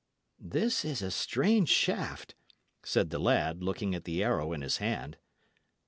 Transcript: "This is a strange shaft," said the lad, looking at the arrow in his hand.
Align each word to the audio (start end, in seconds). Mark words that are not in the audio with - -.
"This 0.39 0.83
is 0.83 1.03
a 1.03 1.11
strange 1.11 1.69
shaft," 1.69 2.33
said 2.81 3.11
the 3.11 3.19
lad, 3.19 3.61
looking 3.61 3.93
at 3.93 4.03
the 4.03 4.23
arrow 4.23 4.51
in 4.51 4.61
his 4.63 4.77
hand. 4.77 5.19